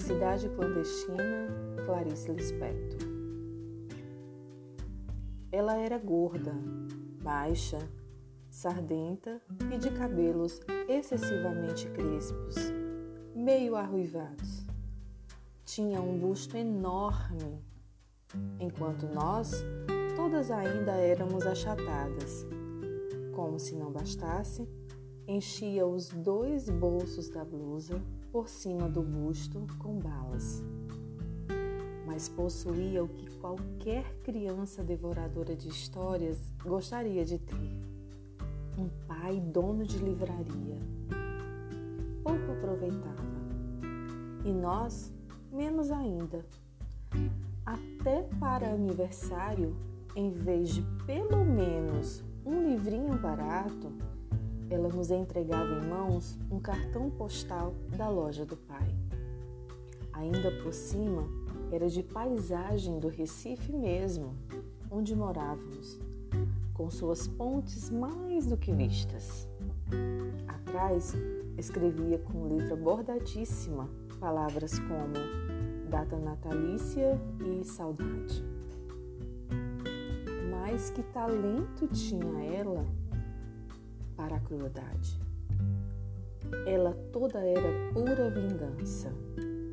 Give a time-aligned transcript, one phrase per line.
[0.00, 1.46] Felicidade Clandestina,
[1.84, 3.06] Clarice Lispector.
[5.52, 6.54] Ela era gorda,
[7.22, 7.78] baixa,
[8.48, 10.58] sardenta e de cabelos
[10.88, 12.56] excessivamente crespos,
[13.34, 14.66] meio arruivados.
[15.66, 17.62] Tinha um busto enorme,
[18.58, 19.62] enquanto nós
[20.16, 22.46] todas ainda éramos achatadas.
[23.34, 24.66] Como se não bastasse,
[25.28, 28.00] enchia os dois bolsos da blusa
[28.32, 30.62] por cima do busto com balas.
[32.06, 37.80] Mas possuía o que qualquer criança devoradora de histórias gostaria de ter:
[38.78, 40.78] um pai dono de livraria.
[42.22, 43.30] Pouco aproveitava.
[44.44, 45.12] E nós,
[45.52, 46.44] menos ainda.
[47.64, 49.76] Até para aniversário,
[50.16, 53.92] em vez de pelo menos um livrinho barato,
[54.70, 58.94] ela nos entregava em mãos um cartão postal da loja do pai.
[60.12, 61.28] Ainda por cima,
[61.72, 64.34] era de paisagem do Recife mesmo,
[64.90, 65.98] onde morávamos,
[66.72, 69.48] com suas pontes mais do que vistas.
[70.46, 71.14] Atrás,
[71.58, 73.88] escrevia com letra bordadíssima
[74.20, 75.14] palavras como
[75.88, 78.44] data natalícia e saudade.
[80.50, 82.86] Mas que talento tinha ela
[84.20, 85.18] para a crueldade.
[86.66, 89.10] Ela toda era pura vingança,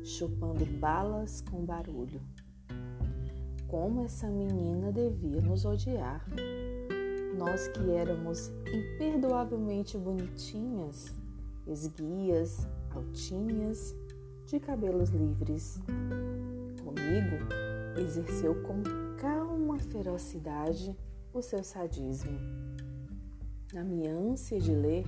[0.02, 2.22] chupando balas com barulho.
[3.66, 6.24] Como essa menina devia nos odiar.
[7.36, 11.14] Nós que éramos imperdoavelmente bonitinhas,
[11.66, 13.94] esguias, altinhas,
[14.46, 15.78] de cabelos livres.
[16.82, 18.82] Comigo, exerceu com
[19.18, 20.96] calma ferocidade
[21.34, 22.67] o seu sadismo
[23.72, 25.04] na minha ânsia de ler,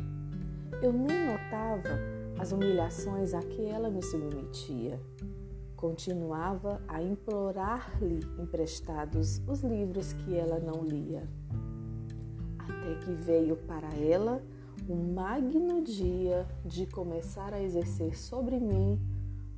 [0.82, 1.98] eu nem notava
[2.38, 5.00] as humilhações a que ela me submetia.
[5.76, 11.26] Continuava a implorar-lhe emprestados os livros que ela não lia.
[12.58, 14.42] Até que veio para ela
[14.86, 19.00] o magno dia de começar a exercer sobre mim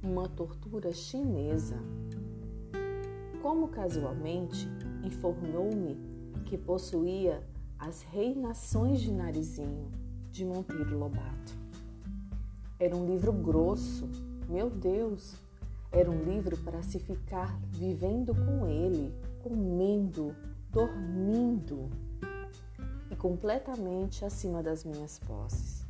[0.02, 1.76] uma tortura chinesa.
[3.40, 4.68] Como casualmente
[5.02, 5.98] informou-me
[6.44, 7.42] que possuía
[7.82, 9.90] as Reinações de Narizinho,
[10.30, 11.52] de Monteiro Lobato.
[12.78, 14.08] Era um livro grosso,
[14.48, 15.34] meu Deus!
[15.90, 19.12] Era um livro para se ficar vivendo com ele,
[19.42, 20.32] comendo,
[20.70, 21.90] dormindo
[23.10, 25.84] e completamente acima das minhas posses.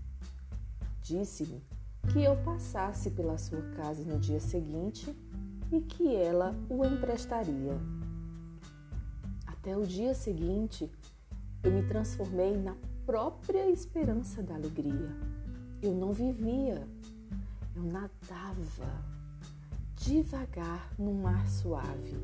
[1.03, 1.62] Disse-me
[2.10, 5.14] que eu passasse pela sua casa no dia seguinte
[5.70, 7.78] e que ela o emprestaria.
[9.47, 10.91] Até o dia seguinte,
[11.62, 12.75] eu me transformei na
[13.06, 15.11] própria esperança da alegria.
[15.81, 16.87] Eu não vivia,
[17.77, 19.05] eu nadava
[19.97, 22.17] devagar num mar suave.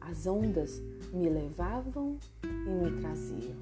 [0.00, 3.56] As ondas me levavam e me traziam.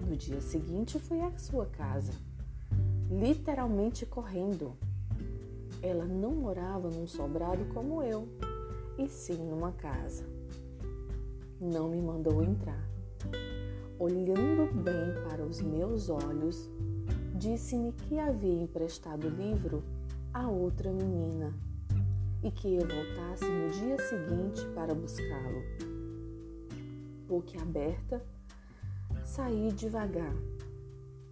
[0.00, 2.12] No dia seguinte fui à sua casa,
[3.10, 4.72] literalmente correndo.
[5.82, 8.28] Ela não morava num sobrado como eu,
[8.96, 10.24] e sim numa casa.
[11.60, 12.89] Não me mandou entrar
[14.00, 16.70] olhando bem para os meus olhos,
[17.34, 19.84] disse-me que havia emprestado o livro
[20.32, 21.52] a outra menina
[22.42, 25.62] e que eu voltasse no dia seguinte para buscá-lo.
[27.62, 28.24] aberta,
[29.22, 30.34] saí devagar,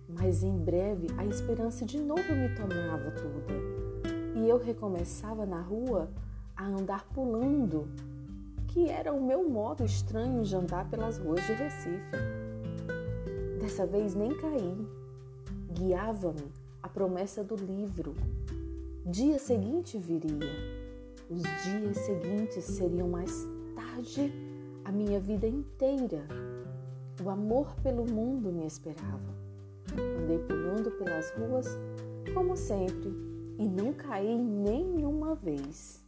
[0.07, 3.79] mas em breve a esperança de novo me tomava toda
[4.35, 6.11] e eu recomeçava na rua
[6.55, 7.89] a andar pulando,
[8.69, 12.48] que era o meu modo estranho de andar pelas ruas de Recife.
[13.69, 14.89] Dessa vez nem caí.
[15.75, 16.51] Guiava-me
[16.83, 18.15] a promessa do livro.
[19.05, 20.49] Dia seguinte viria.
[21.29, 24.33] Os dias seguintes seriam mais tarde
[24.87, 26.27] a minha vida inteira.
[27.23, 29.35] O amor pelo mundo me esperava.
[29.93, 31.67] Andei pulando pelas ruas
[32.33, 33.13] como sempre
[33.59, 36.03] e não caí nenhuma vez.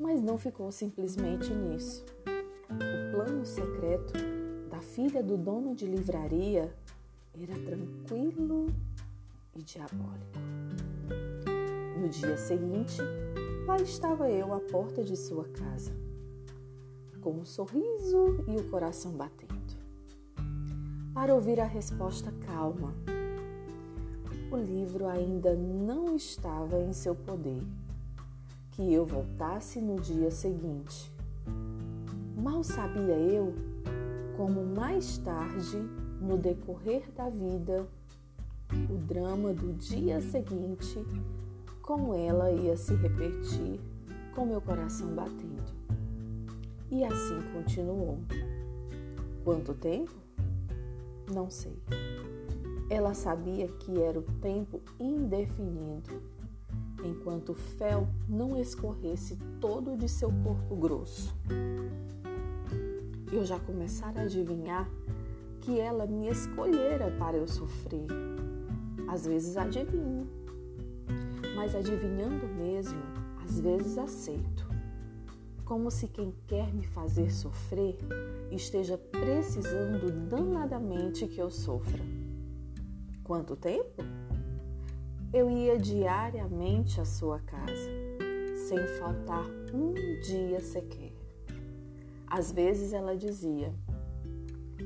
[0.00, 2.04] Mas não ficou simplesmente nisso.
[2.26, 4.37] O plano secreto
[4.78, 6.72] a filha do dono de livraria
[7.34, 8.72] era tranquilo
[9.52, 10.38] e diabólico.
[12.00, 13.02] No dia seguinte,
[13.66, 15.90] lá estava eu à porta de sua casa,
[17.20, 19.76] com um sorriso e o coração batendo,
[21.12, 22.94] para ouvir a resposta calma.
[24.52, 27.64] O livro ainda não estava em seu poder,
[28.70, 31.12] que eu voltasse no dia seguinte.
[32.36, 33.67] Mal sabia eu
[34.38, 35.78] como mais tarde,
[36.20, 37.88] no decorrer da vida,
[38.88, 41.04] o drama do dia seguinte
[41.82, 43.80] como ela ia se repetir
[44.36, 45.64] com meu coração batendo.
[46.88, 48.20] E assim continuou.
[49.42, 50.14] Quanto tempo?
[51.34, 51.76] Não sei.
[52.88, 56.22] Ela sabia que era o tempo indefinido,
[57.02, 61.34] enquanto o fel não escorresse todo de seu corpo grosso.
[63.30, 64.88] Eu já começara a adivinhar
[65.60, 68.06] que ela me escolhera para eu sofrer.
[69.06, 70.26] Às vezes adivinho,
[71.54, 72.98] mas adivinhando mesmo,
[73.44, 74.66] às vezes aceito.
[75.62, 77.98] Como se quem quer me fazer sofrer
[78.50, 82.02] esteja precisando danadamente que eu sofra.
[83.22, 84.02] Quanto tempo?
[85.34, 87.90] Eu ia diariamente à sua casa,
[88.66, 89.92] sem faltar um
[90.22, 91.07] dia sequer.
[92.30, 93.74] Às vezes ela dizia: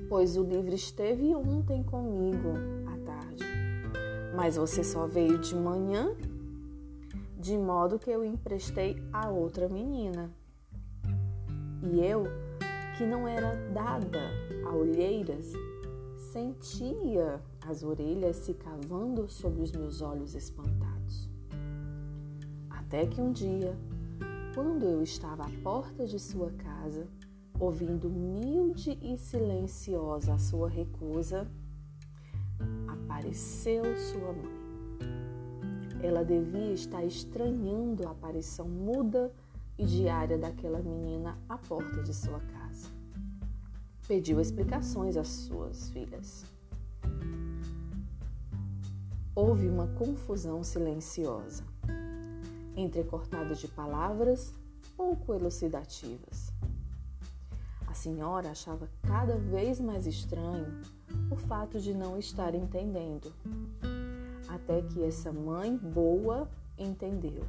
[0.08, 2.52] Pois o livro esteve ontem comigo
[2.86, 3.44] à tarde,
[4.36, 6.14] mas você só veio de manhã,
[7.36, 10.30] de modo que eu emprestei a outra menina.
[11.82, 12.24] E eu,
[12.96, 14.20] que não era dada
[14.64, 15.52] a olheiras,
[16.32, 21.28] sentia as orelhas se cavando sobre os meus olhos espantados.
[22.70, 23.76] Até que um dia,
[24.54, 27.08] quando eu estava à porta de sua casa,
[27.58, 31.50] ouvindo humilde e silenciosa a sua recusa,
[32.88, 34.62] apareceu sua mãe.
[36.02, 39.32] Ela devia estar estranhando a aparição muda
[39.78, 42.90] e diária daquela menina à porta de sua casa.
[44.08, 46.44] Pediu explicações às suas filhas.
[49.34, 51.64] Houve uma confusão silenciosa,
[52.76, 54.52] entrecortada de palavras
[54.96, 56.52] pouco elucidativas.
[58.02, 60.66] Senhora achava cada vez mais estranho
[61.30, 63.32] o fato de não estar entendendo,
[64.48, 67.44] até que essa mãe boa entendeu.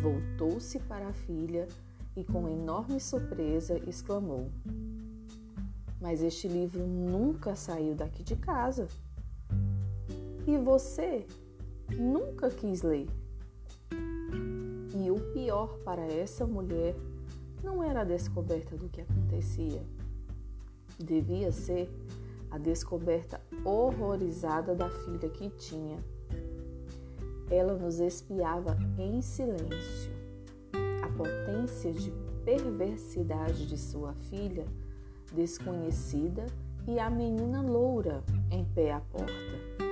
[0.00, 1.68] Voltou-se para a filha
[2.16, 4.50] e, com enorme surpresa, exclamou:
[6.00, 8.88] Mas este livro nunca saiu daqui de casa.
[10.46, 11.26] E você
[11.94, 13.06] nunca quis ler.
[14.96, 16.96] E o pior para essa mulher
[17.62, 19.82] não era a descoberta do que acontecia.
[20.98, 21.90] Devia ser
[22.50, 25.98] a descoberta horrorizada da filha que tinha.
[27.50, 30.12] Ela nos espiava em silêncio.
[31.02, 32.12] A potência de
[32.44, 34.66] perversidade de sua filha,
[35.32, 36.46] desconhecida,
[36.86, 39.32] e a menina loura em pé à porta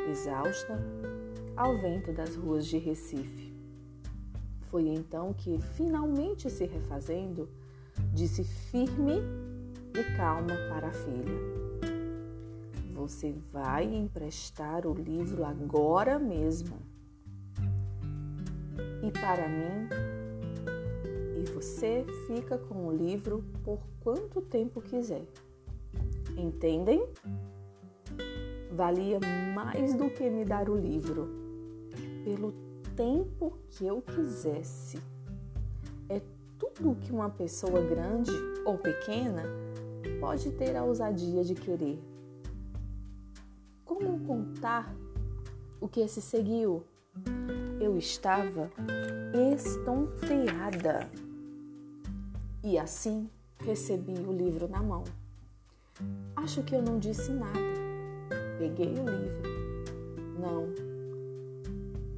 [0.08, 0.78] exausta,
[1.54, 3.54] ao vento das ruas de Recife.
[4.70, 7.48] Foi então que, finalmente se refazendo,
[8.12, 9.20] disse firme
[9.94, 11.34] e calma para a filha:
[12.92, 16.78] Você vai emprestar o livro agora mesmo.
[19.02, 19.88] E para mim,
[21.38, 25.26] e você fica com o livro por quanto tempo quiser.
[26.36, 27.06] Entendem?
[28.76, 29.18] valia
[29.54, 31.28] mais do que me dar o livro,
[32.24, 32.52] pelo
[32.94, 34.98] tempo que eu quisesse.
[36.76, 38.30] Tudo que uma pessoa grande
[38.64, 39.42] ou pequena
[40.20, 41.98] pode ter a ousadia de querer.
[43.84, 44.94] Como contar
[45.80, 46.84] o que se seguiu?
[47.80, 48.70] Eu estava
[49.54, 51.08] estonteada.
[52.62, 55.04] E assim recebi o livro na mão.
[56.36, 57.76] Acho que eu não disse nada
[58.58, 59.42] Peguei o livro.
[60.38, 60.66] Não.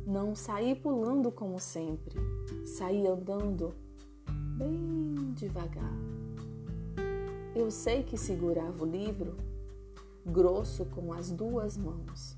[0.06, 2.14] Não saí pulando como sempre.
[2.64, 3.74] Saí andando
[4.58, 5.94] bem devagar.
[7.54, 9.36] Eu sei que segurava o livro
[10.26, 12.36] grosso com as duas mãos,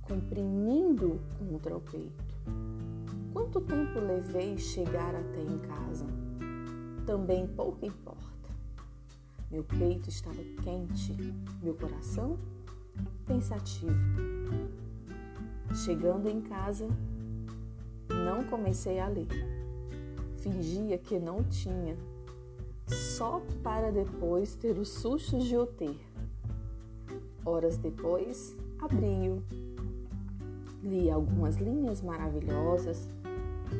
[0.00, 2.24] comprimindo contra o peito.
[3.32, 6.06] Quanto tempo levei chegar até em casa?
[7.06, 8.48] Também pouco importa.
[9.50, 11.14] Meu peito estava quente,
[11.62, 12.38] meu coração
[13.26, 13.92] pensativo.
[15.84, 16.88] Chegando em casa,
[18.08, 19.57] não comecei a ler.
[20.50, 21.96] Fingia que não tinha,
[22.86, 25.98] só para depois ter o susto de o ter.
[27.44, 29.42] Horas depois, abri-o.
[30.82, 33.08] Li algumas linhas maravilhosas,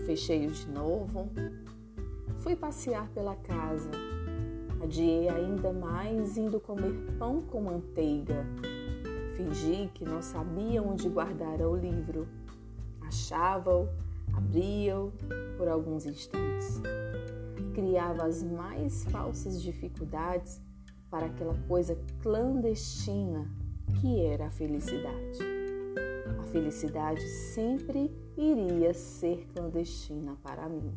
[0.04, 1.30] fechei-o de novo.
[2.38, 3.90] Fui passear pela casa.
[4.82, 8.44] Adiei ainda mais indo comer pão com manteiga
[9.38, 12.26] Fingi que não sabia onde guardara o livro.
[13.00, 13.88] Achava-o,
[14.38, 15.12] abria-o
[15.56, 16.80] por alguns instantes.
[17.74, 20.60] Criava as mais falsas dificuldades
[21.10, 23.50] para aquela coisa clandestina
[24.00, 25.38] que era a felicidade.
[26.40, 30.96] A felicidade sempre iria ser clandestina para mim.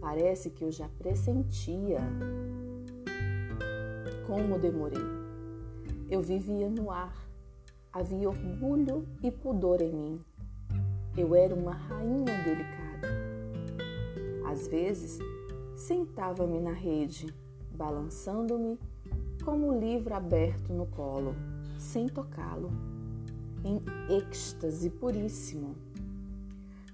[0.00, 1.98] Parece que eu já pressentia
[4.26, 5.02] como demorei.
[6.08, 7.28] Eu vivia no ar,
[7.92, 10.27] havia orgulho e pudor em mim.
[11.18, 13.08] Eu era uma rainha delicada.
[14.48, 15.18] Às vezes,
[15.74, 17.26] sentava-me na rede,
[17.72, 18.78] balançando-me
[19.44, 21.34] como um livro aberto no colo,
[21.76, 22.70] sem tocá-lo,
[23.64, 23.82] em
[24.16, 25.74] êxtase puríssimo.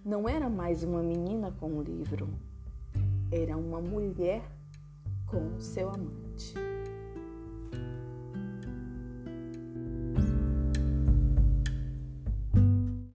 [0.02, 2.26] Não era mais uma menina com um livro,
[3.30, 4.42] era uma mulher
[5.26, 6.54] com seu amante.